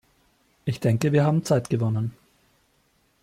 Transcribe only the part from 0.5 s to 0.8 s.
Ich